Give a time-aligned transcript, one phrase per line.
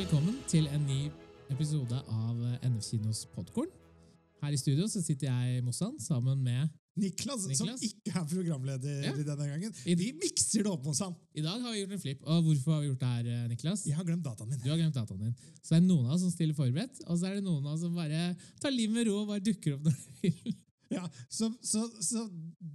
[0.00, 1.00] velkommen til en ny
[1.52, 3.68] episode av NF Kinos Podkorn.
[4.40, 9.12] Her i studio så sitter jeg, Mossan, sammen med Niklas, som ikke er programleder Ja.
[9.12, 9.74] i denne gangen.
[9.84, 11.12] Vi mikser det opp hos han.
[11.36, 12.22] I dag har vi gjort en flip.
[12.24, 13.84] Og hvorfor har vi gjort det her, eh, Niklas?
[13.86, 14.58] Jeg har glemt dataen min.
[14.64, 15.36] Du har glemt dataen din.
[15.60, 17.74] Så det er noen av oss som stiller forberedt, og så er det noen av
[17.74, 20.54] oss som bare tar livet med ro og bare dukker opp når de vil.
[20.96, 22.24] Ja, så, så, så,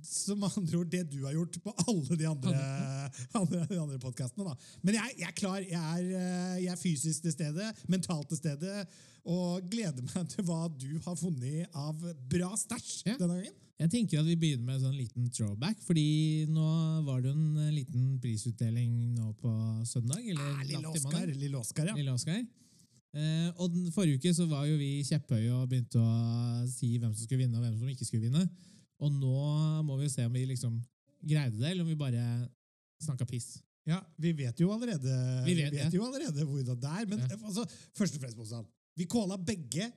[0.07, 2.53] så med andre ord det du har gjort på alle de andre,
[3.41, 4.53] andre, de andre podkastene.
[4.87, 5.59] Men jeg, jeg er klar.
[5.59, 8.85] Jeg er, eh, jeg er fysisk til stede, mentalt til stede,
[9.27, 11.99] og gleder meg til hva du har funnet av
[12.31, 13.17] bra stæsj Ja.
[13.19, 13.61] denne gangen.
[13.83, 16.67] Jeg tenker at vi begynner med en sånn liten throwback, fordi nå
[17.03, 19.51] var det en liten prisutdeling nå på
[19.89, 20.21] søndag.
[20.23, 21.33] Eller Ah, lille mandag.
[21.35, 21.95] lille Oscar, ja.
[21.99, 22.39] Lille Oscar.
[23.15, 27.13] Eh, og den forrige uke så var jo vi kjepphøye og begynte å si hvem
[27.15, 28.43] som skulle vinne og hvem som ikke skulle vinne.
[28.99, 29.35] Og nå
[29.87, 30.75] må vi jo se om vi liksom
[31.25, 32.23] greide det, eller om vi bare
[33.03, 33.55] snakka piss.
[33.85, 35.13] Ja, Vi vet jo allerede,
[35.45, 35.89] Vi vet, ja.
[35.93, 37.05] jo allerede hvordan det er.
[37.05, 37.37] Men Ja.
[37.45, 38.65] altså, først og fremst, Mozart,
[38.97, 39.91] vi calla begge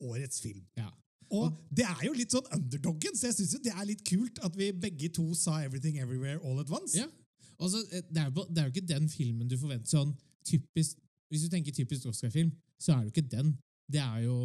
[0.00, 0.62] årets film.
[0.76, 0.88] Ja.
[1.30, 4.54] Og det er jo litt sånn underdoggen, så jeg syns det er litt kult at
[4.56, 6.94] vi begge to sa Everything Everywhere All At Once.
[6.96, 7.06] Ja.
[7.58, 10.14] altså det, er jo, det er jo ikke den filmen du forventer sånn
[10.46, 10.96] typisk
[11.30, 13.52] Hvis du tenker typisk Oscar-film, så er det jo ikke den.
[13.92, 14.36] Det er jo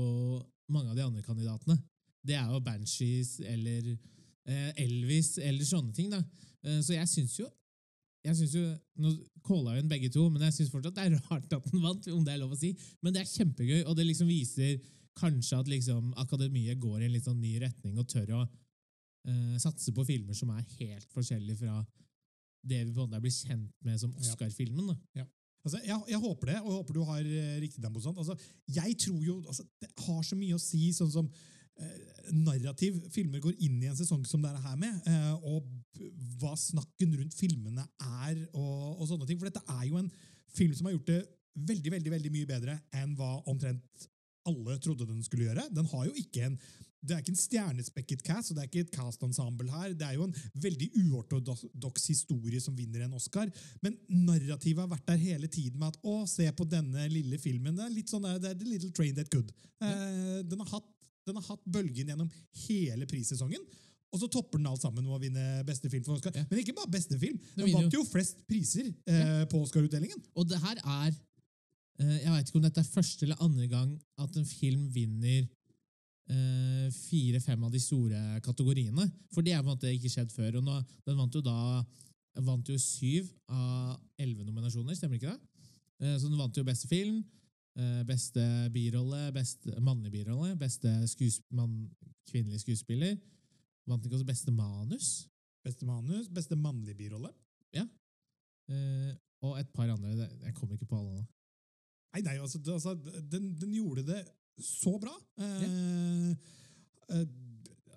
[0.71, 1.77] mange av de andre kandidatene.
[2.25, 6.11] Det er jo Banshees eller eh, Elvis eller sånne ting.
[6.13, 6.21] da.
[6.65, 7.49] Eh, så jeg syns jo
[8.21, 8.63] jeg synes jo,
[9.01, 9.11] Nå
[9.45, 12.07] calla den begge to, men jeg syns fortsatt det er rart at den vant.
[12.13, 12.73] om det er lov å si.
[13.01, 14.77] Men det er kjempegøy, og det liksom viser
[15.17, 19.57] kanskje at liksom akademiet går i en litt sånn ny retning og tør å uh,
[19.59, 21.81] satse på filmer som er helt forskjellige fra
[22.63, 24.93] det vi på en måte blitt kjent med som Oscar-filmen.
[24.93, 25.25] da.
[25.61, 28.01] Altså, jeg, jeg håper det, og jeg håper du har eh, riktig tempo.
[28.03, 28.17] Sånn.
[28.17, 28.35] Altså,
[28.73, 31.99] jeg tror jo altså, Det har så mye å si, sånn som eh,
[32.33, 35.67] narrativ filmer går inn i en sesong som dette her med, eh, og
[36.41, 37.85] hva snakken rundt filmene
[38.23, 39.41] er, og, og sånne ting.
[39.41, 40.09] For dette er jo en
[40.55, 41.21] film som har gjort det
[41.67, 44.07] veldig veldig, veldig mye bedre enn hva omtrent
[44.47, 45.67] alle trodde den skulle gjøre.
[45.75, 46.57] Den har jo ikke en
[47.01, 49.93] det er ikke en stjernespekket cast, og det er ikke et cast-ensemble her.
[49.97, 53.49] Det er jo en veldig uortodoks historie som vinner en Oscar.
[53.81, 57.73] Men narrativet har vært der hele tiden med at å, se på denne lille filmen.
[57.77, 59.49] Det er litt sånn der, det er The Little Train That Could.
[59.81, 60.91] Eh, den, har hatt,
[61.25, 62.29] den har hatt bølgen gjennom
[62.67, 63.65] hele prissesongen.
[64.11, 66.35] Og så topper den alt sammen med å vinne beste film for Oscar.
[66.35, 66.43] Ja.
[66.49, 67.39] Men ikke bare beste film.
[67.55, 70.21] Den vant jo flest priser eh, på Oscar-utdelingen.
[70.35, 73.95] Og det her er eh, Jeg vet ikke om dette er første eller andre gang
[74.21, 75.47] at en film vinner
[76.29, 79.03] fire-fem av de store kategoriene.
[79.33, 80.61] For det er på en måte ikke skjedd før.
[80.61, 81.55] og nå, Den vant jo da
[82.39, 85.65] vant jo syv av elleve nominasjoner, stemmer ikke det?
[86.01, 87.19] Eh, så den vant jo beste film,
[87.75, 88.43] eh, beste
[88.73, 91.89] birolle, beste mannlig birolle, beste skuesp mann,
[92.29, 93.17] kvinnelig skuespiller.
[93.89, 95.27] Vant ikke også beste manus?
[95.65, 97.33] Beste manus, beste mannlig birolle.
[98.71, 100.29] Eh, og et par andre.
[100.45, 101.23] Jeg kommer ikke på alle nå.
[102.13, 102.93] Nei, nei, altså, altså
[103.31, 104.19] den, den gjorde det
[104.59, 105.13] så bra.
[105.39, 106.29] Eh,
[107.09, 107.25] eh,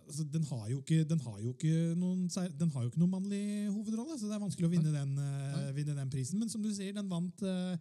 [0.07, 2.29] altså, den, har ikke, den, har jo ikke noen,
[2.59, 3.43] den har jo ikke noen mannlig
[3.73, 6.39] hovedrolle, så det er vanskelig å vinne den, eh, vinne den prisen.
[6.39, 7.77] Men som du sier, den vant, eh,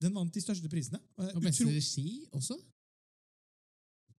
[0.00, 1.00] den vant de største prisene.
[1.18, 2.58] Og beste utro- regi også?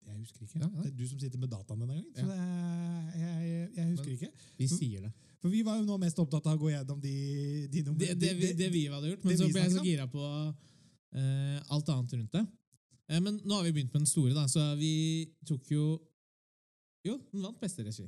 [0.09, 0.59] Jeg husker ikke.
[0.59, 0.83] Ja, ja.
[0.83, 2.13] Det er du som sitter med dataen denne gangen.
[2.17, 2.29] Så Ja.
[2.33, 4.31] det, jeg, jeg husker Men- ikke.
[4.59, 5.13] Vi sier det.
[5.41, 8.19] For vi var jo nå mest opptatt av å gå gjennom de, de nummer- Det,
[8.19, 12.13] det, det vi hadde gjort, men så ble jeg så gira på uh, alt annet
[12.17, 12.47] rundt det.
[13.09, 14.93] Eh, men nå har vi begynt med den store, da, så vi
[15.49, 15.89] tok jo
[17.07, 18.05] Jo, den vant beste regi.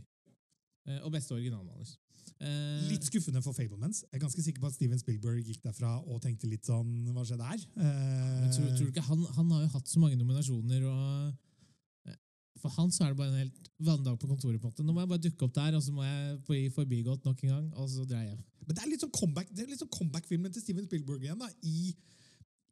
[0.89, 1.95] Eh, og beste originalmanus.
[2.41, 4.03] Eh, Litt skuffende for Fablemans.
[4.11, 7.25] Jeg er ganske sikker på at Steven Spielberg gikk derfra og tenkte litt sånn Hva
[7.25, 7.63] skjedde her?
[7.77, 11.39] Men tror, tror du ikke han, han har jo hatt så mange nominasjoner, og
[12.61, 14.61] for han så er det bare en helt vanlig dag på kontoret.
[14.61, 14.85] på en måte.
[14.85, 17.53] Nå må jeg bare dukke opp der, og så må jeg bli forbigått nok en
[17.55, 18.41] gang, og så dreier jeg.
[18.67, 21.49] Men det er litt sånn comeback, det er sånn comeback-filmen til Steven Spielberg igjen, da,
[21.65, 21.95] i,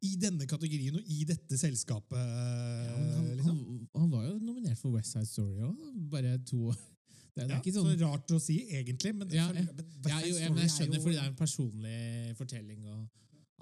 [0.05, 2.17] i denne kategorien og i dette selskapet.
[2.19, 3.57] Ja, han, liksom.
[3.57, 5.81] han, han var jo nominert for West Side Story òg,
[6.13, 6.69] bare to.
[6.71, 7.89] Det, det er ikke sånn...
[7.93, 9.11] så rart å si, egentlig.
[9.19, 11.31] Men, Ja, for- men Ja, jo, jeg, men jeg er skjønner, jo- fordi det er
[11.33, 13.01] en personlig fortelling og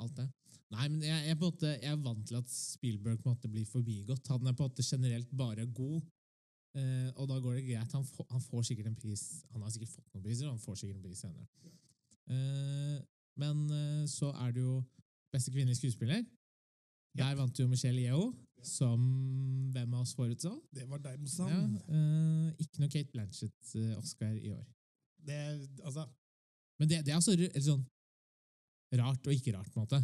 [0.04, 0.28] alt det.
[0.76, 4.28] Nei, men jeg, jeg, måte, jeg er vant til at Spielberg måtte bli forbigått.
[4.34, 6.02] Han er på en måte generelt bare god,
[6.78, 7.94] eh, og da går det greit.
[7.98, 9.24] Han, får- han får sikkert en pris.
[9.56, 11.48] Han har sikkert fått noen priser, og han får sikkert en pris senere.
[12.30, 12.98] Eh,
[13.42, 14.78] men eh, så er det jo
[15.38, 16.26] beste kvinnelige skuespiller.
[17.18, 18.28] Der vant jo Michelle Yeo,
[18.64, 19.02] som
[19.74, 20.52] hvem av oss forutså.
[20.74, 21.50] Det var deg, Mossan.
[21.50, 24.66] Ja, uh, ikke noe Kate Blanchett-Oscar i år.
[25.28, 25.38] Det,
[25.84, 26.06] altså,
[26.80, 27.86] Men det, det er altså eller sånn
[28.98, 30.02] rart og ikke rart, på en måte.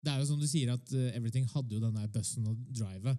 [0.00, 2.60] Det er jo som du sier, at uh, Everything hadde jo den der bussen og
[2.70, 3.18] drivet.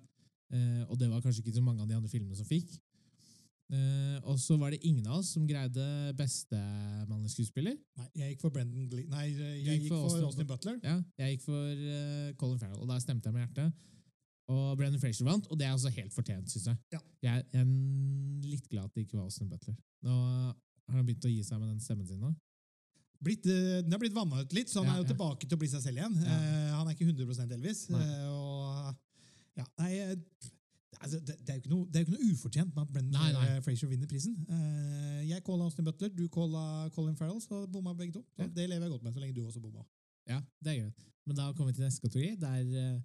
[0.51, 2.73] eh, og det var kanskje ikke så mange av de andre filmene som fikk.
[3.71, 5.83] Eh, og så var det ingen av oss som greide
[6.19, 6.57] beste
[7.07, 7.77] mannlige skuespiller.
[8.01, 9.07] Nei, jeg gikk for Brendan Glee.
[9.11, 10.79] Nei, jeg gikk gikk for Austin Austin Butler.
[10.83, 13.71] Ja, jeg gikk for uh, Colin Farrell, og da stemte jeg med hjertet.
[14.51, 16.79] Og Brendan Fraser vant, og det er også helt fortjent, syns jeg.
[16.91, 16.99] Ja.
[17.23, 17.45] jeg.
[17.53, 19.77] Jeg er litt glad at det ikke var Austin Butler.
[20.03, 22.33] Nå har han begynt å gi seg med den stemmen sin nå.
[23.21, 25.11] Blitt, eh, den har blitt vanna ut litt, så han Ja, er jo ja.
[25.13, 26.17] tilbake til å bli seg selv igjen.
[26.25, 27.85] Eh, han er ikke 100% Elvis.
[27.93, 28.01] Nei.
[28.01, 30.49] eh, og ja, nei, eh,
[31.03, 32.93] altså, det, det, er jo ikke noe, det er jo ikke noe ufortjent med at
[32.95, 34.35] Brendan eh, Fraser vinner prisen.
[34.49, 38.25] Uh, jeg calla Austin Butler, du calla Colin Farrell, så bomma begge to.
[38.39, 38.47] Ja.
[38.47, 39.85] Det lever jeg godt med, så lenge du også bomma.
[40.29, 41.07] Ja, det er greit.
[41.25, 42.97] Men da kommer vi til neste kategori, der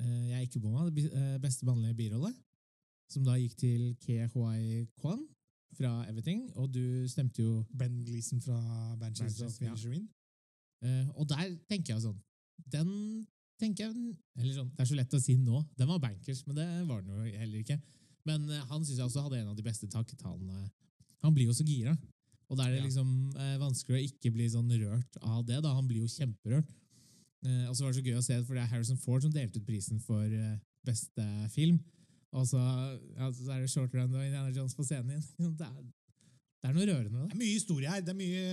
[0.00, 0.88] uh, jeg ikke bomma.
[0.90, 2.34] Det Beste mannlige birolle,
[3.12, 5.24] som da gikk til KHI Kwan
[5.74, 8.58] fra Everything, og du stemte jo Ben Gleeson fra
[9.00, 9.72] Banshees of ja.
[9.72, 10.08] Inisherin.
[10.84, 12.18] Eh, og der tenker jeg sånn
[12.72, 12.90] Den
[13.60, 15.60] tenker jeg Eller sånn, det er så lett å si nå.
[15.78, 17.78] Den var bankers, men det var den jo heller ikke.
[18.28, 20.68] Men eh, han syns jeg også hadde en av de beste takketalene.
[21.24, 21.94] Han blir jo så gira.
[22.50, 23.08] Og da er det liksom
[23.40, 25.60] eh, vanskelig å ikke bli sånn rørt av det.
[25.64, 26.70] da Han blir jo kjemperørt.
[27.44, 29.32] Eh, og så var det så gøy å se, for det er Harrison Ford som
[29.32, 30.56] delte ut prisen for eh,
[30.86, 31.80] beste film.
[32.34, 32.60] Og så,
[33.14, 35.54] ja, så er det Short Run og Indiana Jones på scenen igjen.
[35.58, 35.82] Det er,
[36.64, 37.24] det er noe rørende Da.
[37.26, 37.34] det.
[37.34, 38.00] Er mye historie her.
[38.00, 38.44] Det er mye,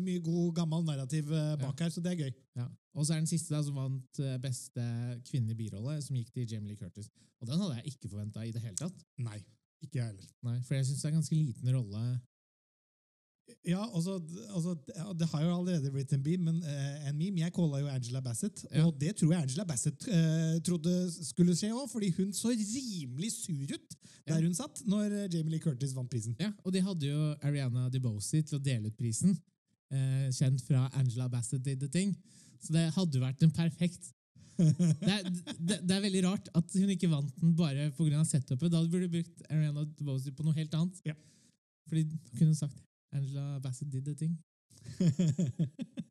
[0.00, 2.32] mye god, gammel narrativ bak bak her, så det er gøy.
[2.56, 2.66] Ja.
[2.94, 4.84] Og så er den siste da, som vant eh, beste
[5.28, 7.10] kvinnelige birolle, som gikk til Jamie Lee Curtis.
[7.42, 9.04] Og den hadde jeg ikke forventa i det hele tatt.
[9.20, 9.40] Nei,
[9.84, 10.30] ikke jeg heller.
[10.48, 12.04] Nei, For jeg syns det er en ganske liten rolle.
[13.64, 14.14] Ja, altså,
[14.56, 14.72] altså,
[15.18, 17.40] Det har jo allerede blitt en meme, men, uh, en meme.
[17.42, 18.86] Jeg calla jo Angela Bassett, Ja.
[18.86, 23.32] og det tror jeg Angela Bassett uh, trodde skulle skje òg, fordi hun så rimelig
[23.32, 23.96] sur ut
[24.26, 24.40] der Ja.
[24.40, 26.36] hun satt når eh, Jamie Lee Curtis vant prisen.
[26.40, 29.36] Ja, Og de hadde jo Ariana DeBosi til å dele ut prisen,
[29.92, 32.14] uh, kjent fra Angela Bassett Did The Thing.
[32.64, 34.12] Så det hadde jo vært en perfekt
[34.56, 35.24] det er,
[35.58, 38.22] det, det er veldig rart at hun ikke vant den bare pga.
[38.24, 38.70] setupet.
[38.70, 41.00] Da burde du brukt Ariana DeBosi på noe helt annet.
[41.04, 41.14] Ja.
[41.90, 42.78] Fordi da kunne hun sagt
[43.14, 44.36] Angela Bassett did the thing.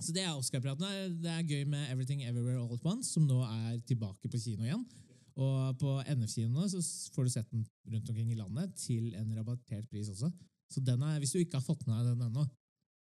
[0.00, 1.10] Så det er Oscar-pratene.
[1.20, 4.64] Det er gøy med Everything Everywhere All At Once, som nå er tilbake på kino
[4.64, 4.84] igjen.
[5.40, 6.80] Og på NF-kinoene så
[7.14, 10.30] får du sett den rundt omkring i landet til en rabattert pris også.
[10.72, 12.46] Så den er, hvis du ikke har fått med deg den ennå,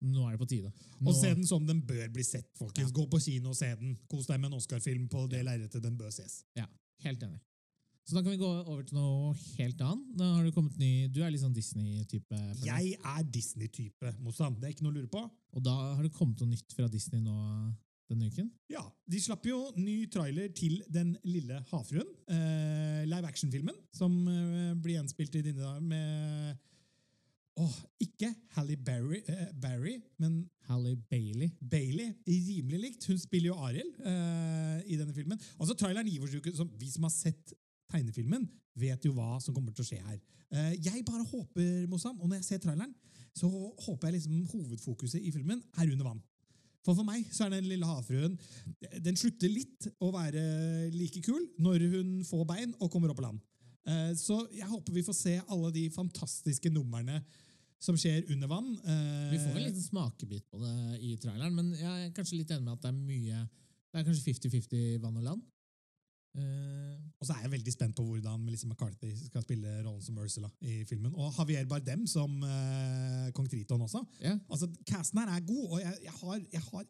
[0.07, 0.71] nå er det på tide.
[0.99, 2.93] Nå, Og se den som den bør bli sett, folkens.
[2.93, 3.95] Gå på kino og se den.
[4.11, 6.43] Kos deg med en Oscar-film på det lerretet den bør ses.
[6.57, 6.67] Ja,
[7.05, 7.41] helt enig.
[8.07, 10.03] Så da kan vi gå over til noe helt annet.
[10.15, 12.37] Nå har Du kommet ny, Du er litt sånn Disney-type.
[12.63, 12.93] jeg.
[13.03, 14.55] Er Disney-type, Mossan.
[14.61, 15.23] Det er ikke noe å lure på.
[15.57, 17.35] Og da har det kommet noe nytt fra Disney nå
[18.07, 18.47] denne uken.
[18.71, 22.07] Ja, De slapp jo ny trailer til Den lille havfruen.
[22.31, 26.57] Eh, live action-filmen som eh, blir gjenspilt i dine dager med
[27.57, 31.49] Åh, ikke Halle Berry, eh, Barry, men Halle Bailey.
[31.59, 32.13] Bailey.
[32.27, 33.07] Rimelig likt.
[33.09, 35.39] Hun spiller jo Ariel eh, i denne filmen.
[35.59, 37.51] Altså, Traileren gir oss jo ikke som Vi som har sett
[37.91, 38.47] tegnefilmen,
[38.77, 40.19] vet jo hva som kommer til å skje her.
[40.51, 42.93] Eh, jeg bare håper, Mossan, og når jeg ser traileren,
[43.37, 46.21] så håper jeg liksom hovedfokuset i filmen er under vann.
[46.85, 48.37] For for meg så er Den lille havfruen
[49.03, 50.39] Den slutter litt å være
[50.93, 53.41] like kul når hun får bein og kommer opp på land.
[53.87, 57.19] Eh, Så jeg håper vi får se alle de fantastiske numrene
[57.79, 58.71] som skjer under vann.
[58.85, 62.51] Eh, Vi får en liten smakebit på det i traileren, men jeg er kanskje litt
[62.55, 63.49] enig med at det er mye
[63.91, 65.43] Det er kanskje 50-50 vann og land.
[67.27, 70.47] Og så er jeg veldig spent på hvordan Melissa McCarthy skal spille rollen som Ursula
[70.63, 71.11] i filmen.
[71.11, 73.99] Og Javier Bardem som uh, kong Triton også.
[74.21, 74.37] Yeah.
[74.47, 76.85] Altså, Casten her er god, og jeg, jeg, har, jeg, har,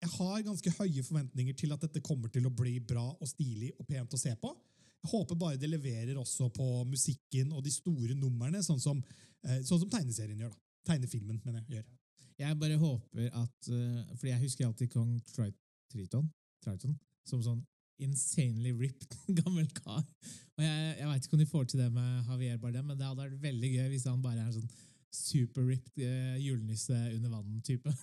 [0.00, 3.74] jeg har ganske høye forventninger til at dette kommer til å bli bra og stilig
[3.76, 4.54] og pent å se på.
[5.02, 9.58] Jeg håper bare det leverer også på musikken og de store numrene, sånn som, uh,
[9.60, 10.54] sånn som tegneserien gjør.
[10.56, 10.94] da.
[10.94, 11.82] Tegnefilmen, mener jeg.
[11.82, 11.90] gjør.
[12.40, 15.52] Jeg bare håper at uh, Fordi jeg husker alltid kong Tri
[15.92, 16.24] Triton,
[16.64, 16.96] Triton
[17.28, 17.60] som sånn
[18.02, 20.04] insanely ripped gammel kar.
[20.56, 23.06] Og jeg, jeg veit ikke om de får til det med Javier Bardem, men det
[23.06, 24.72] hadde vært veldig gøy hvis han bare er en sånn
[25.12, 27.94] super ripped uh, julenisse under vann-type.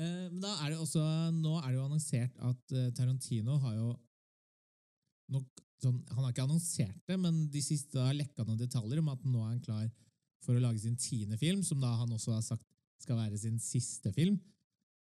[0.00, 1.02] Eh, men da er det også
[1.36, 3.90] Nå er det jo annonsert at eh, Tarantino har jo
[5.34, 9.10] nok, sånn, Han har ikke annonsert det, men de siste har lekka noen detaljer om
[9.12, 9.90] at nå er han klar
[10.42, 12.64] for å lage sin tiende film, som da han også har sagt
[13.02, 14.40] skal være sin siste film.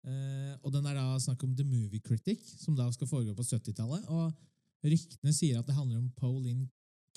[0.01, 3.45] Eh, og den er da snakk om The Movie Critic, som da skal foregå på
[3.45, 4.07] 70-tallet.
[4.09, 4.31] Og
[4.87, 6.67] ryktene sier at det handler om Pauline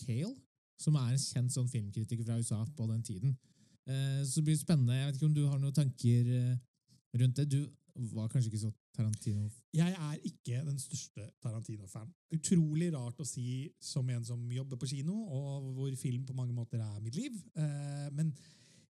[0.04, 0.34] Kale,
[0.80, 3.36] som er en kjent sånn filmkritiker fra USA på den tiden.
[3.84, 4.96] Uh, så det blir spennende.
[4.96, 6.54] Jeg vet ikke om du har noen tanker eh,
[7.20, 7.48] rundt det?
[7.52, 7.60] Du
[8.14, 12.08] var kanskje ikke så Tarantino Jeg er ikke den største Tarantino-fan.
[12.34, 16.54] Utrolig rart å si som en som jobber på kino, og hvor film på mange
[16.56, 17.36] måter er mitt liv.
[17.54, 18.32] Uh, men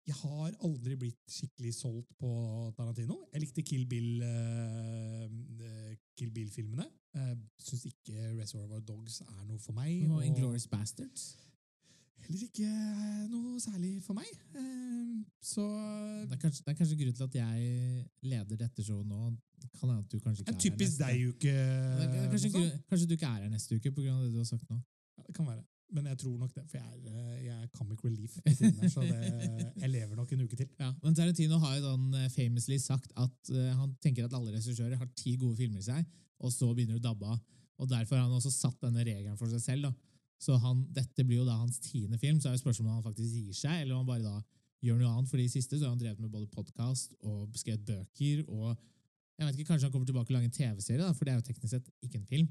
[0.08, 2.30] jeg har aldri blitt skikkelig solgt på
[2.78, 3.22] Tarantino.
[3.34, 6.86] Jeg likte Kill Bill, eh, eh, Kill Bill-filmene.
[7.16, 10.04] Uh, Syns ikke Reservoir Dogs er noe for meg.
[10.10, 11.38] og og- Inglourious Bastards.
[12.24, 14.26] Heller ikke eh, noe særlig for meg.
[14.56, 19.06] Uh, Så Det er, kanskje, det er kanskje grunnen til at jeg leder dette showet
[19.08, 19.36] nå.
[19.80, 23.42] Kan hende at du kanskje ikke er her neste- er Kanskje, kanskje du ikke er
[23.44, 24.24] her neste uke pga.
[24.24, 24.76] det du har sagt nå.
[25.18, 25.64] Ja, det kan være.
[25.94, 29.04] Men jeg tror nok det, for jeg er, eh, jeg er comic relief her, så
[29.06, 30.70] det, jeg lever nok en uke til.
[30.80, 34.98] Ja, men Tarantino har jo sånn famously sagt at eh, han tenker at alle regissører
[34.98, 36.08] har ti gode filmer i seg,
[36.42, 37.44] og så begynner det å dabbe av.
[37.82, 39.90] Og Derfor har han også satt denne regelen for seg selv.
[39.90, 39.94] da.
[40.42, 43.06] Så han, Dette blir jo da hans tiende film, så er det spørsmålet om han
[43.06, 45.30] faktisk gir seg, eller om han bare da gjør noe annet.
[45.32, 48.74] For i siste så har han drevet med både podkast og skrevet bøker, og
[49.38, 51.48] jeg vet ikke, kanskje han kommer tilbake og lager en TV-serie, for det er jo
[51.48, 52.50] teknisk sett ikke en film.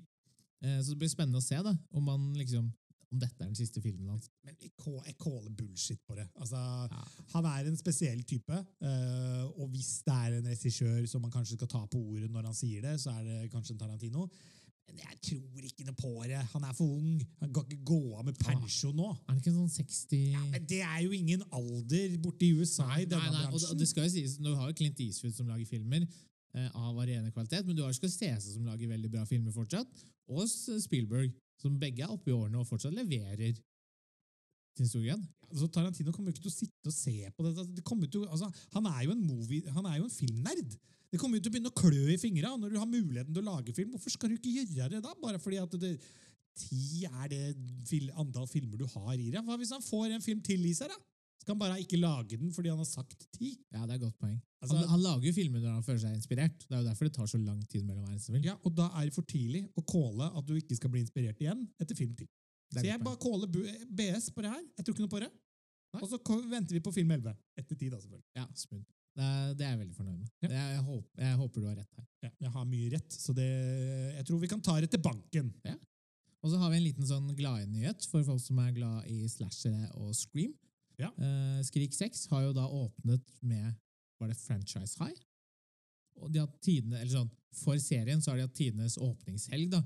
[0.62, 2.66] Så det blir spennende å se da, om, han liksom,
[3.12, 4.28] om dette er den siste filmen hans.
[4.44, 4.70] Men jeg
[5.06, 6.26] jeg caller bullshit på det.
[6.36, 6.56] Altså,
[6.90, 7.02] Ja.
[7.34, 8.52] Han er en spesiell type,
[8.82, 12.44] eh, og hvis det er en regissør som man kanskje skal ta på ordet når
[12.50, 14.28] han sier det, så er det kanskje en Tarantino.
[14.88, 16.40] Men jeg tror ikke noe på det.
[16.52, 17.20] Han er for ung.
[17.40, 19.10] Han kan ikke gå av med pensjon nå.
[19.28, 22.88] Er det ikke sånn 60 Ja, men det er jo ingen alder borte i USA
[22.98, 25.34] i denne Nei, nei, det- og det skal jo sies, Du har jo Clint Eastwood
[25.34, 26.02] som lager filmer
[26.54, 29.86] eh, av varierende kvalitet, men du har Scorsese som lager veldig bra filmer fortsatt,
[30.28, 33.54] og Spielberg, som begge er oppe i årene og fortsatt leverer
[34.76, 35.22] til stor grad.
[35.52, 37.66] Altså, Tarantino kommer jo ikke til å sitte og se på dette.
[37.76, 40.76] Det til, altså, han er jo en movie, han er jo en filmnerd.
[41.12, 43.42] Det kommer jo til å begynne å klø i fingra når du har muligheten til
[43.42, 43.92] å lage film.
[43.92, 45.12] Hvorfor skal du ikke gjøre det da?
[45.20, 45.92] Bare fordi at det,
[46.56, 47.42] ti er det
[47.88, 49.42] fil, antall filmer du har i deg?
[49.44, 51.11] Hva hvis han får en film til i seg, da?
[51.42, 53.52] Skal han bare ikke lage den fordi han har sagt ti?
[53.74, 54.36] Ja, det er et godt poeng.
[54.62, 56.58] Altså- han, han lager jo filmer når han føler seg inspirert.
[56.68, 58.44] Det er jo derfor det tar så lang tid mellom hver eneste film.
[58.46, 61.40] Ja, og da er det for tidlig å calle at du ikke skal bli inspirert
[61.42, 62.28] igjen etter film ti.
[62.72, 63.50] Så jeg bare caller
[63.92, 64.62] BS på det her.
[64.78, 65.32] Jeg tror ikke noe på det.
[66.00, 66.16] Og så
[66.48, 67.34] venter vi på film 11.
[67.60, 68.24] Etter tid, da, selvfølgelig.
[68.38, 68.86] Ja, smooth.
[69.12, 69.26] Det
[69.58, 70.28] det er jeg veldig fornøyd med.
[70.40, 70.48] Ja.
[70.48, 72.06] Er- Jeg, håper, jeg håper du har rett her.
[72.22, 73.48] Ja, jeg har mye rett, så det,
[74.16, 75.50] jeg tror vi kan ta det til banken.
[76.42, 79.90] Og så har vi en liten sånn gladnyhet for folk som er glad i slashere
[80.00, 80.54] og scream.
[81.02, 81.10] Ja.
[81.18, 83.72] Eh, Skrik 6 har jo da åpnet med
[84.20, 85.18] Var det Franchise High?
[86.22, 89.70] Og de har tidene, eller sånn, For serien så har de hatt tidenes åpningshelg.
[89.72, 89.80] da.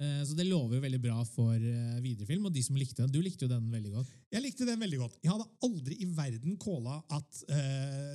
[0.00, 2.48] Eh, Så det lover jo veldig bra for eh, videre film.
[2.48, 4.10] Og de som likte den, du likte jo den veldig godt.
[4.32, 5.16] Jeg likte den veldig godt.
[5.22, 7.44] Jeg hadde aldri i verden calla at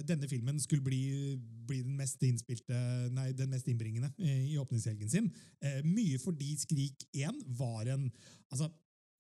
[0.06, 2.76] denne filmen skulle bli, bli den mest innspilte,
[3.16, 5.32] nei, den mest innbringende i åpningshelgen sin.
[5.88, 8.12] Mye fordi Skrik 1 var en
[8.52, 8.70] altså,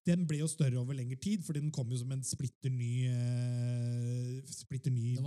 [0.07, 3.07] Den ble jo større over lengre tid, fordi den kom jo som en splitter ny,
[3.11, 5.17] uh, splitter ny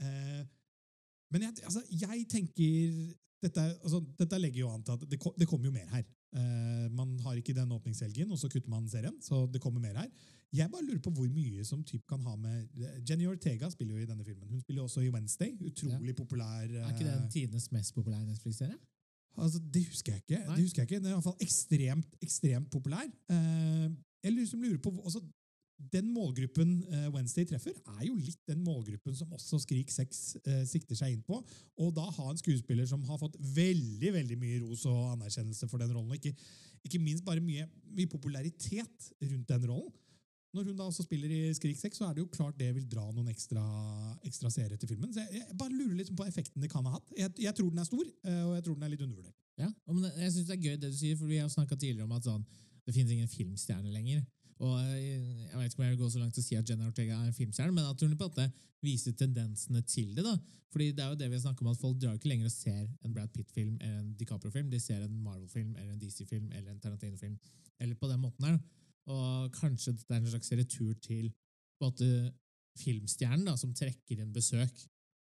[0.00, 0.46] Eh,
[1.30, 5.48] men jeg, altså, jeg tenker dette, altså, dette legger jo an til at det, det
[5.48, 6.06] kommer jo mer her.
[6.36, 9.14] Uh, man har ikke den åpningshelgen, og så kutter man serien.
[9.22, 10.10] Så det kommer mer her.
[10.52, 12.68] Jeg bare lurer på hvor mye som typ kan ha med
[13.08, 14.48] Jenny Ortega spiller jo i denne filmen.
[14.48, 15.54] Hun spiller jo også i Wednesday.
[15.60, 16.64] Utrolig populær.
[16.64, 18.78] Er ikke den eh, tidenes mest populære Netflix-serie?
[19.38, 20.44] Altså, det husker jeg ikke.
[20.46, 20.56] Nei.
[20.56, 21.00] Det husker jeg ikke.
[21.00, 23.04] Den er i hvert fall ekstremt, ekstremt populær.
[23.30, 23.92] Uh,
[24.24, 25.22] jeg lurer på, altså,
[25.78, 30.64] Den målgruppen eh, Wednesday treffer, er jo litt den målgruppen som også Skrik 6 eh,
[30.66, 31.38] sikter seg inn på.
[31.78, 35.78] Og da ha en skuespiller som har fått veldig veldig mye ros og anerkjennelse for
[35.78, 36.10] den rollen.
[36.10, 36.34] Og ikke,
[36.88, 39.94] ikke minst bare mye, mye popularitet rundt den rollen.
[40.56, 42.86] Når hun da også spiller i Skrik 6, så er det jo klart det vil
[42.88, 43.62] dra noen ekstra,
[44.26, 45.12] ekstra seere til filmen.
[45.12, 47.12] Så jeg, jeg bare lurer litt på effekten det kan ha hatt.
[47.16, 49.36] Jeg, jeg tror den er stor, eh, og jeg tror den er litt undervurdert.
[49.60, 52.08] Ja, men jeg synes det er gøy det du sier, for vi har snakket tidligere
[52.08, 52.46] om at sånn,
[52.88, 54.24] det finnes ingen filmstjerne lenger.
[54.64, 56.70] Og eh, jeg vet ikke om jeg vil gå så langt til å si at
[56.70, 58.48] Jenna Ortega er en filmstjerne, men at hun på en måte
[58.84, 60.24] viser tendensene til det.
[60.26, 60.34] da.
[60.72, 62.54] Fordi det er jo det vi har snakket om, at folk drar ikke lenger og
[62.54, 64.68] ser en Brad Pitt-film eller en DiCaprio-film.
[64.70, 67.38] De ser en Marvel-film eller en DC-film eller en Tarantino-film.
[67.80, 68.58] Eller på den måten her.
[69.08, 71.30] Og kanskje det er en slags retur til
[71.78, 72.10] på en måte
[72.78, 74.84] filmstjernen da, som trekker inn besøk.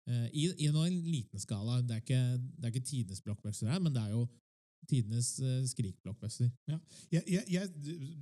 [0.09, 1.83] Eh, I, I en liten skala.
[1.83, 4.25] Det er ikke, det er ikke tidenes blockbuster men det er jo
[4.89, 6.51] tidenes uh, skrik-blockbuster.
[7.11, 7.71] Jeg, jeg, jeg,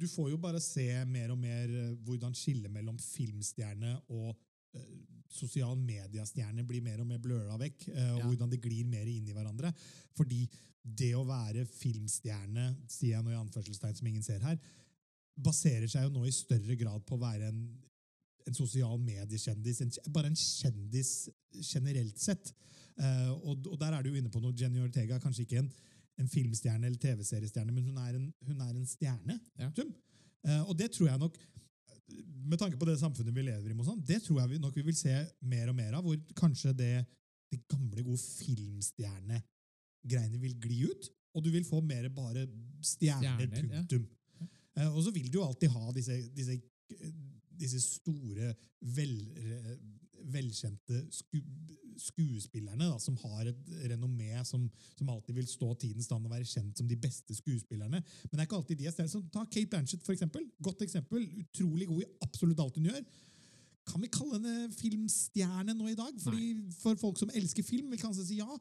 [0.01, 4.97] du får jo bare se mer og mer eh, hvordan skillet mellom filmstjerne og uh,
[5.37, 8.27] sosial mediestjerne blir mer og mer bløla vekk, Uh, og Ja.
[8.27, 9.73] hvordan de glir mer inn i hverandre.
[10.17, 10.47] Fordi
[10.83, 14.59] det å være filmstjerne, sier jeg nå i anførselstegn som ingen ser her,
[15.37, 17.65] baserer seg jo nå i større grad på å være en,
[18.47, 21.29] en sosial mediekjendis, en, bare en kjendis
[21.61, 22.55] generelt sett.
[22.97, 24.55] Uh, og, og der er du jo inne på noe.
[24.57, 25.73] Jenny Ortega kanskje ikke en,
[26.21, 29.35] en filmstjerne eller TV-seriestjerne, men hun er en, hun er en stjerne.
[29.59, 29.69] Ja.
[29.69, 29.91] punktum.
[30.47, 31.35] Eh, og det tror jeg nok
[32.47, 34.77] med tanke på det samfunnet vi lever i, og sånn, det tror jeg vi nok
[34.79, 35.15] vi vil se
[35.51, 36.97] mer og mer av, hvor kanskje det,
[37.51, 41.03] det gamle, gode filmstjernegreiene vil gli ut,
[41.37, 42.43] og du vil få mer bare
[42.87, 43.65] stjerner, Stjerner, ja.
[43.83, 44.05] punktum.
[44.77, 46.55] Eh, og så vil du jo alltid ha disse, disse,
[47.59, 48.47] disse store,
[48.97, 49.17] vel,
[50.33, 51.41] velkjente sku,
[51.97, 54.67] skuespillerne da, som har et renommé som,
[54.99, 58.03] som alltid vil stå tidens stand og være kjent som de beste skuespillerne.
[58.03, 59.25] Men det er ikke alltid de er steder.
[59.33, 60.45] Ta Kate Blanchett, for eksempel.
[60.63, 61.25] Godt eksempel.
[61.41, 63.03] Utrolig god i absolutt alt hun gjør.
[63.87, 66.17] Kan vi kalle henne filmstjerne nå i dag?
[66.21, 66.49] Fordi
[66.81, 68.59] For folk som elsker film, vil kanskje si ja.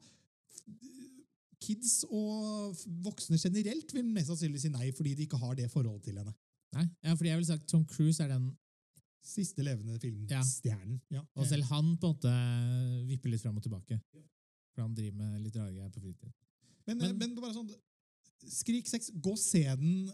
[1.66, 6.04] Kids og voksne generelt vil mest sannsynlig si nei, fordi de ikke har det forholdet
[6.08, 6.34] til henne.
[6.76, 8.50] Nei, ja, fordi jeg vil sagt Tom Cruise er den
[9.26, 11.00] Siste levende filmstjernen.
[11.10, 11.22] Ja.
[11.34, 12.34] Og selv han på en måte
[13.08, 13.98] vipper litt fram og tilbake.
[14.74, 16.32] For han driver med litt rare greier på fritid.
[16.86, 17.70] Men, Men- men, bare sånn
[18.46, 20.10] Skrik 6, gå og se den,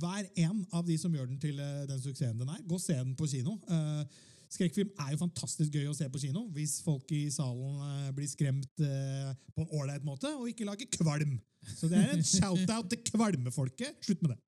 [0.00, 2.62] hver en av de som gjør den til eh, den suksessen den er.
[2.66, 3.58] Gå og se den på kino.
[3.68, 4.04] Eh,
[4.50, 8.26] Skrekkfilm er jo fantastisk gøy å se på kino hvis folk i salen eh, blir
[8.30, 11.36] skremt eh, på en ålreit måte og ikke lager kvalm.
[11.76, 13.98] Så det er en shout-out til kvalmefolket.
[14.06, 14.40] Slutt med det.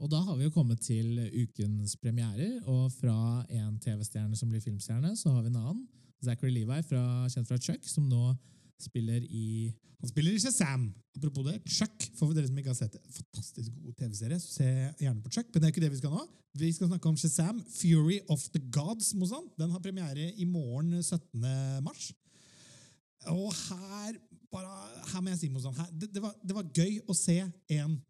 [0.00, 4.62] Og da har vi jo kommet til ukens premierer, og fra en TV-stjerne som blir
[4.64, 5.82] filmstjerne, så har vi en annen.
[6.24, 7.02] Zachary Levi, fra,
[7.32, 8.32] kjent fra Chuck, som nå
[8.80, 10.86] spiller i Han spiller i Shazam.
[11.16, 12.06] Apropos det, Chuck.
[12.16, 13.02] For dere som ikke har sett det.
[13.12, 14.38] Fantastisk god TV-serie.
[14.40, 14.68] så Se
[15.04, 15.50] gjerne på Chuck.
[15.52, 16.22] Men det er ikke det vi skal nå.
[16.56, 19.12] Vi skal snakke om Shazam, Fury of the Gods.
[19.12, 19.50] Mosan.
[19.60, 21.44] Den har premiere i morgen 17.
[21.84, 22.14] mars.
[23.28, 24.16] Og her,
[24.48, 24.72] bare,
[25.12, 27.36] her må jeg si Mosan, her, det, det, var, det var gøy å se
[27.76, 28.00] en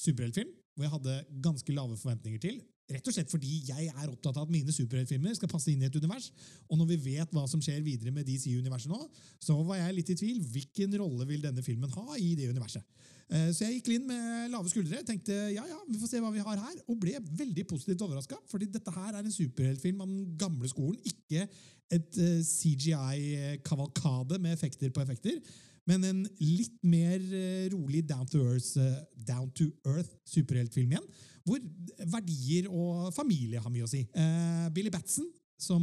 [0.00, 2.62] superheltfilm hvor jeg hadde ganske lave forventninger til.
[2.84, 5.86] Rett og slett fordi jeg er opptatt av at mine superheltfilmer skal passe inn i
[5.88, 6.26] et univers.
[6.68, 8.98] Og når vi vet hva som skjer videre med DC-universet nå,
[9.40, 10.42] så var jeg litt i tvil.
[10.52, 12.84] Hvilken rolle vil denne filmen ha i det universet?
[13.30, 16.32] Eh, Så jeg gikk inn med lave skuldre, tenkte ja, ja, vi får se hva
[16.34, 18.36] vi har her, og ble veldig positivt overraska.
[18.52, 21.48] Fordi dette her er en superheltfilm av den gamle skolen, ikke
[21.94, 25.40] et CGI-kavalkade med effekter på effekter.
[25.88, 31.04] Men en litt mer eh, rolig down to earth, eh, down to earth igjen.
[31.44, 31.60] Hvor
[32.08, 34.00] verdier og familie har mye å si.
[34.16, 35.28] Eh, Billy Batson,
[35.60, 35.82] som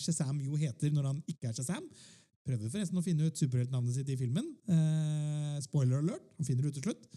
[0.00, 1.86] Shazam jo heter når han ikke er Shazam,
[2.46, 4.46] prøver forresten å finne ut superheltnavnet sitt i filmen.
[5.64, 7.08] Spoiler alert, han finner det ut til slutt.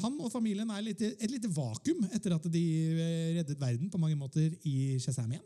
[0.00, 2.64] Han og familien er et lite vakuum etter at de
[3.36, 5.44] reddet verden på mange måter i Shazam igjen.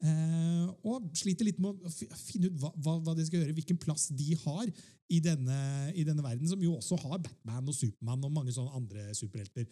[0.00, 2.70] Eh, og sliter litt med å finne ut hva,
[3.04, 4.70] hva, de skal gjøre, hvilken plass de har
[5.10, 5.58] i denne,
[5.92, 9.66] i denne verden, som jo også har Batman og Supermann og mange sånne andre superhelter.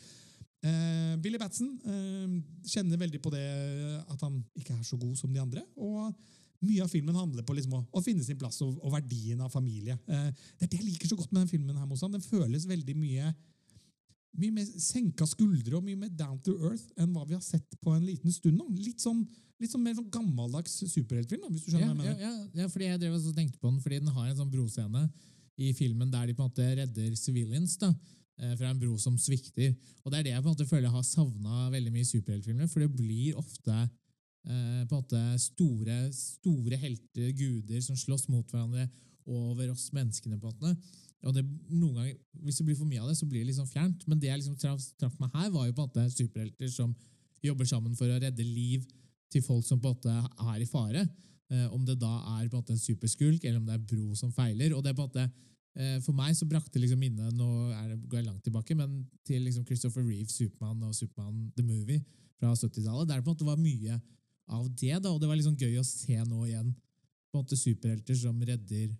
[0.67, 2.35] Eh, Billy Batson eh,
[2.69, 3.47] kjenner veldig på det
[4.05, 5.65] at han ikke er så god som de andre.
[5.77, 6.13] og
[6.59, 9.53] mye av filmen handler på liksom å, å finne sin plass og, og verdien av
[9.53, 9.95] familie.
[10.03, 11.77] Det er det jeg liker så godt med den filmen.
[11.79, 12.11] her, Mozan.
[12.11, 13.29] Den føles veldig mye
[14.39, 17.77] mye mer senka skuldre og mye mer down to earth enn hva vi har sett
[17.83, 18.67] på en liten stund nå.
[18.79, 19.25] Litt sånn,
[19.59, 22.23] litt sånn mer sånn gammeldags superheltfilm, hvis du skjønner Ja, hva jeg mener.
[22.55, 25.09] ja, ja, fordi jeg drev og tenkte på den, fordi den har en sånn broscene
[25.59, 27.89] i filmen der de på en måte redder civilians da,
[28.39, 29.75] eh, fra en bro som svikter.
[30.05, 32.13] Og det er det jeg på en måte føler jeg har savna veldig mye i
[32.13, 33.75] superheltfilmer, for det blir ofte
[34.47, 38.87] eh, på en måte store, store helter, guder, som slåss mot hverandre
[39.27, 40.39] over oss menneskene.
[40.41, 40.77] på en måte.
[41.27, 43.67] Og det, noen ganger, Hvis det blir for mye av det, så blir det liksom
[43.67, 44.05] fjernt.
[44.07, 46.95] Men det jeg liksom traff, traf meg her, var jo på en måte superhelter som
[47.43, 48.87] jobber sammen for å redde liv
[49.33, 50.15] til folk som på en måte
[50.55, 51.03] er i fare.
[51.51, 54.15] Eh, om det da er på en måte en superskulk, eller om det er bro
[54.19, 54.75] som feiler.
[54.77, 57.99] og det på en måte eh, For meg så brakte liksom minnet Nå er det,
[58.07, 62.05] går jeg langt tilbake, men til liksom Christopher Reeve, Supermann og Supermann The Movie
[62.39, 63.09] fra 70-tallet.
[63.09, 63.99] Der på en måte var mye
[64.49, 66.71] av det, da, og det var liksom gøy å se nå igjen
[67.29, 68.95] på en måte superhelter som redder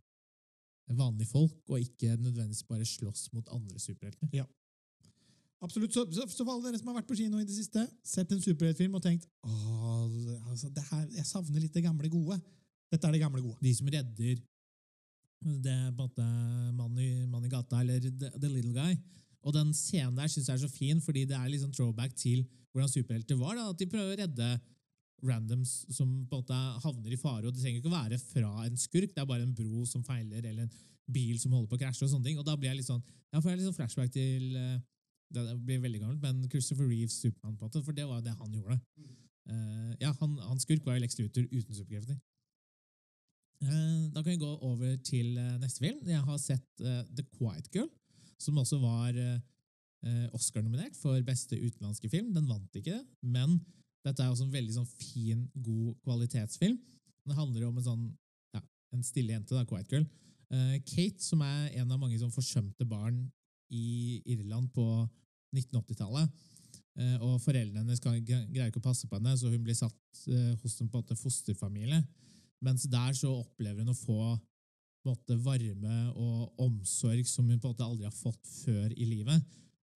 [0.97, 4.47] vanlige folk, og ikke nødvendigvis bare slåss mot andre superhelter.
[5.61, 5.93] Absolutt.
[5.95, 8.31] Så, så, så for alle dere som har vært på kino i det siste, sett
[8.33, 10.05] en superheltfilm og tenkt Åh,
[10.51, 12.39] altså, det her, jeg savner litt det gamle gode.
[12.93, 13.59] Dette er det gamle gode.
[13.65, 14.39] De som redder
[15.39, 16.25] det er på en måte
[16.75, 18.97] mannen i, mann i gata, eller the, the Little Guy.
[19.47, 22.43] Og den scenen der synes jeg er så fin, fordi det er liksom throwback til
[22.73, 23.55] hvordan superhelter var.
[23.55, 24.49] Da, at de prøver å redde
[25.27, 27.47] randoms som på en måte havner i fare.
[27.47, 30.05] og Det trenger ikke å være fra en skurk, det er bare en bro som
[30.07, 30.77] feiler, eller en
[31.13, 32.05] bil som holder på å krasje.
[32.05, 32.39] og sånne ting.
[32.39, 33.03] Og da blir jeg litt sånn,
[33.33, 34.79] ja, får jeg litt sånn flashback til eh,
[35.29, 38.33] Det blir veldig gammelt, men Christopher Reeves Supermann, på en måte, for det var det
[38.33, 38.79] han gjorde.
[39.49, 42.17] Uh, ja, han, han skurk var jo Lex Luthor uten superkrefter.
[43.65, 46.01] Uh, Da kan vi gå over til uh, neste film.
[46.09, 47.91] Jeg har sett The Quiet Girl,
[48.39, 49.17] som også var
[50.33, 52.31] Oscar-nominert for beste utenlandske film.
[52.33, 53.57] Den vant ikke men
[54.09, 56.79] dette er også en veldig sånn fin, god kvalitetsfilm.
[57.29, 58.05] Det handler om en sånn
[58.57, 58.63] ja,
[58.97, 60.07] en stille jente, da, Quiet Girl.
[60.49, 63.27] Eh, Kate, som er en av mange sånn forsømte barn
[63.75, 64.87] i Irland på
[65.55, 66.45] 1980-tallet.
[66.99, 70.55] Eh, og foreldrene hennes greier ikke å passe på henne, så hun blir satt eh,
[70.63, 72.03] hos en en fosterfamilie.
[72.65, 74.39] Mens der så opplever hun å få
[75.07, 79.45] måte, varme og omsorg som hun på en måte aldri har fått før i livet.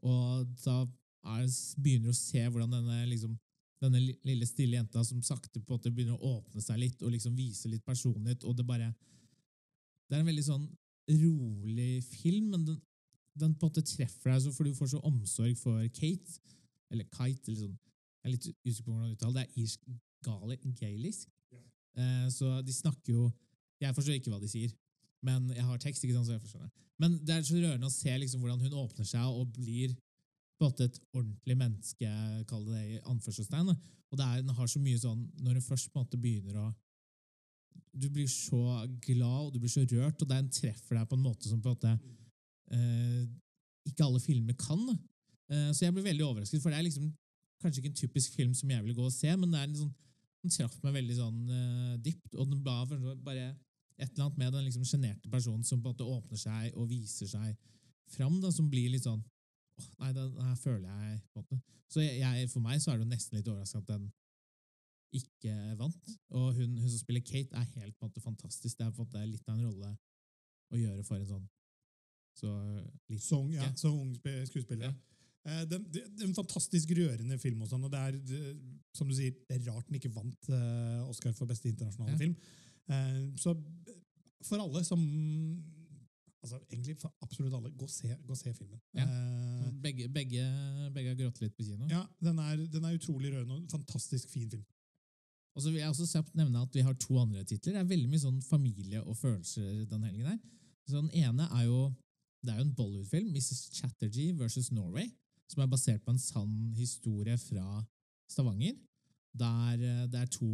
[0.03, 1.49] Og da er,
[1.79, 3.35] begynner hun å se hvordan denne liksom,
[3.83, 7.13] denne lille stille jenta som sakte på at det begynner å åpne seg litt og
[7.15, 8.45] liksom vise litt personlighet.
[8.47, 8.93] og Det bare,
[10.09, 10.67] det er en veldig sånn
[11.11, 12.81] rolig film, men den,
[13.39, 16.39] den på en måte treffer deg så fordi du får så omsorg for Kate.
[16.93, 17.51] Eller Kite.
[17.51, 17.79] eller sånn.
[18.23, 19.87] Jeg er litt usikker på hvordan det uttaler Det er irsk
[20.23, 21.31] gali, gaelisk.
[21.99, 23.31] Eh, så de snakker jo
[23.83, 24.71] Jeg forstår ikke hva de sier,
[25.27, 26.85] men jeg har tekst, ikke sant, så jeg forstår det.
[27.03, 29.97] Men det er så rørende å se liksom hvordan hun åpner seg og blir
[30.63, 32.09] på en måte et ordentlig menneske,
[32.49, 33.73] kall det det i anførselstegn.
[34.13, 36.59] Og det er, den har så mye sånn Når hun først på en måte begynner
[36.61, 36.67] å
[37.97, 38.61] Du blir så
[39.05, 41.73] glad, og du blir så rørt, og den treffer deg på en måte som på
[41.73, 41.93] en måte
[42.73, 43.25] eh,
[43.89, 44.81] ikke alle filmer kan.
[45.53, 47.11] Eh, så jeg ble veldig overrasket, for det er liksom
[47.63, 49.81] kanskje ikke en typisk film som jeg ville gå og se, men det er en
[49.83, 49.93] sånn,
[50.43, 52.89] den traff meg veldig sånn eh, dypt, og den var
[53.25, 53.51] bare
[53.99, 56.89] et eller annet med den liksom sjenerte personen som på en måte åpner seg og
[56.91, 57.53] viser seg
[58.13, 59.23] fram, da, som blir litt sånn
[60.01, 61.61] Nei, den her føler jeg på en måte.
[61.93, 64.11] Så jeg, for meg så er det jo nesten litt overraskende at den
[65.13, 66.13] ikke vant.
[66.33, 68.79] Og hun, hun som spiller Kate, er helt på en måte fantastisk.
[68.79, 69.91] Det er på en måte litt av en rolle
[70.73, 71.49] å gjøre for en sånn
[72.33, 72.49] så
[73.13, 74.15] litt Song, ja, så ung
[74.49, 74.87] skuespiller.
[74.89, 74.93] Ja.
[75.45, 77.61] Eh, Det, det, det er en fantastisk rørende film.
[77.61, 78.41] Og sånn, og det er, det,
[78.97, 82.21] som du sier, det er rart den ikke vant eh, Oscar for beste internasjonale Ja.
[82.23, 82.37] film.
[82.89, 83.53] Eh, så
[84.49, 85.03] for alle som
[86.43, 88.81] altså Egentlig for absolutt alle, gå og se, gå og se filmen.
[88.99, 89.07] Ja.
[89.07, 90.45] Eh, begge, begge,
[90.95, 91.87] begge har grått litt på kino.
[91.91, 94.65] ja, den er, den er utrolig rørende og fantastisk fin film.
[95.55, 97.77] Og så vil jeg også kjapt nevne at vi har to andre titler.
[97.77, 100.39] Det er veldig mye sånn familie og følelser den helgen her.
[100.89, 101.83] Så den ene er jo
[102.43, 103.69] det er jo en Bollywood-film, Mrs.
[103.77, 105.07] Chatterjee versus Norway,
[105.47, 107.85] som er basert på en sann historie fra
[108.31, 108.75] Stavanger,
[109.39, 110.49] der eh, det er to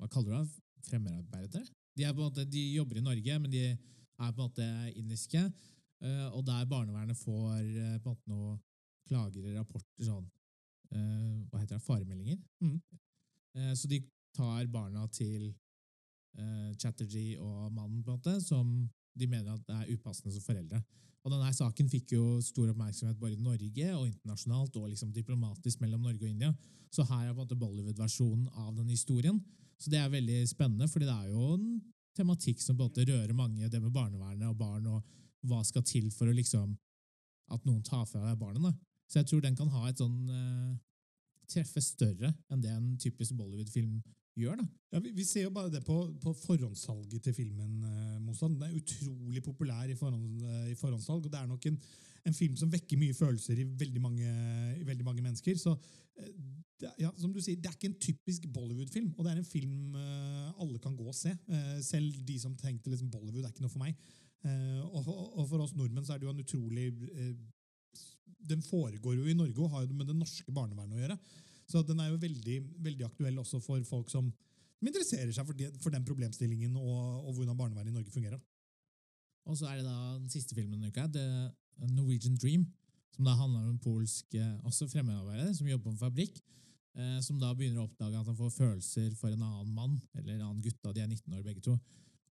[0.00, 1.66] hva kaller du det, fremmedarbeidere.
[1.94, 3.64] De, de jobber i Norge, men de
[4.20, 4.68] er på en måte
[5.00, 5.42] indiske,
[6.02, 8.58] eh, og der barnevernet får eh, på en måte noe
[9.08, 10.26] klager eller rapporter, sånn,
[10.92, 12.38] eh, hva heter det, faremeldinger.
[13.56, 14.02] Eh, Så de
[14.36, 15.54] tar barna til
[16.78, 20.78] Chatterjee og mannen, på en måte, som de mener at det er upassende som foreldre.
[21.24, 25.82] Og denne saken fikk jo stor oppmerksomhet både i Norge og internasjonalt, og liksom diplomatisk
[25.82, 26.52] mellom Norge og India.
[26.94, 29.40] Så her er på en måte Bollywood-versjonen av den historien.
[29.76, 31.66] Så det er veldig spennende, fordi det er jo en
[32.20, 35.84] tematikk som på en måte rører mange, det med barnevernet og barn, og hva skal
[35.88, 36.76] til for å liksom
[37.50, 38.78] at noen tar fra deg barnet.
[39.10, 40.74] Så jeg tror den kan ha et sånn eh,
[41.50, 43.96] treffe større enn det en typisk Bollywood-film
[44.38, 44.60] gjør.
[44.60, 44.66] da.
[44.94, 47.80] Ja, vi, vi ser jo bare det på, på forhåndssalget til filmen.
[47.82, 48.54] Eh, Mozart.
[48.54, 51.80] Den er utrolig populær i, forhånd, eh, i forhåndssalg, og det er nok en,
[52.28, 54.30] en film som vekker mye følelser i veldig mange,
[54.78, 55.58] i veldig mange mennesker.
[55.60, 55.74] Så
[56.20, 56.32] eh,
[57.00, 59.96] ja, som du sier, det er ikke en typisk Bollywood-film, og det er en film
[60.00, 61.32] eh, alle kan gå og se.
[61.48, 63.96] Eh, selv de som tenkte liksom, Bollywood er ikke noe for meg.
[64.40, 66.86] Og, for oss nordmenn så er det jo en utrolig
[68.48, 71.16] Den foregår jo i Norge og har jo med det norske barnevernet å gjøre.
[71.68, 72.56] Så den er jo veldig,
[72.86, 74.30] veldig aktuell også for folk som,
[74.80, 75.44] interesserer seg
[75.84, 78.40] for den problemstillingen og, og hvordan barnevernet i Norge fungerer.
[79.48, 81.26] Og så er det da den siste filmen denne uka, The
[81.88, 82.66] Norwegian Dream,
[83.14, 86.40] som da handler om en polsk eh, også fremmedarbeider som jobber på en fabrikk,
[86.96, 90.36] eh, som da begynner å oppdage at han får følelser for en annen mann, eller
[90.36, 91.76] en annen gutt, da de er 19 år begge to.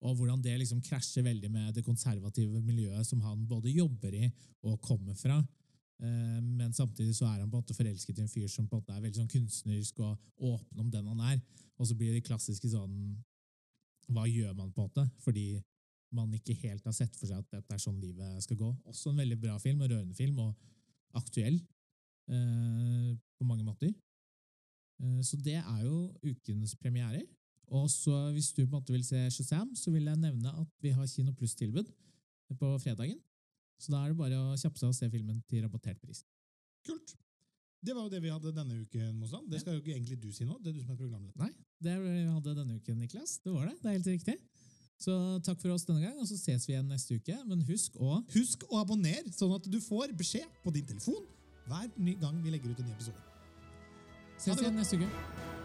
[0.07, 4.29] Og hvordan det liksom krasjer veldig med det konservative miljøet som han både jobber i
[4.63, 5.41] og kommer fra.
[5.99, 8.77] Eh, Men samtidig så er han på en måte forelsket i en fyr som på
[8.77, 11.41] en måte er veldig sånn kunstnerisk og åpen om den han er.
[11.79, 13.19] Og så blir det klassiske sånn
[14.09, 15.11] Hva gjør man, på en måte?
[15.21, 15.59] Fordi
[16.14, 18.71] man ikke helt har sett for seg at dette er sånn livet skal gå.
[18.88, 23.92] Også en veldig bra film, og rørende film, og aktuell eh, på mange måter.
[25.03, 27.27] Eh, så det er jo ukens premierer.
[27.68, 30.68] Og så hvis du på en måte vil se Shazam, så vil jeg nevne at
[30.81, 31.90] vi har Kino Pluss-tilbud
[32.57, 33.21] på fredagen.
[33.79, 36.25] Så da er det bare å kjappe seg og se filmen til rapportert pris.
[36.88, 37.14] Kult!
[37.79, 39.18] Det var jo det vi hadde denne uken.
[39.21, 39.44] Mozart.
[39.47, 40.57] Det skal jo ikke egentlig du si nå.
[40.59, 41.37] Det er du som er programleder.
[41.38, 43.37] Nei, det det vi hadde denne uken, Niklas.
[43.44, 43.77] Det var det.
[43.83, 44.35] Det er helt riktig.
[44.99, 45.15] Så
[45.47, 47.37] takk for oss denne gang, og så ses vi igjen neste uke.
[47.47, 51.23] Men husk å Husk å abonnere, sånn at du får beskjed på din telefon
[51.69, 53.23] hver ny gang vi legger ut en ny episode.
[54.39, 55.57] ses igjen neste uke.